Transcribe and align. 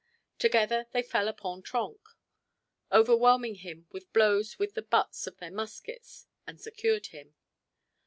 Together 0.39 0.87
they 0.93 1.03
fell 1.03 1.27
upon 1.27 1.61
Trenck, 1.61 2.01
overwhelming 2.91 3.53
him 3.53 3.85
with 3.91 4.11
blows 4.13 4.57
with 4.57 4.73
the 4.73 4.81
butts 4.81 5.27
of 5.27 5.37
their 5.37 5.51
muskets 5.51 6.25
and 6.47 6.59
secured 6.59 7.05
him. 7.09 7.35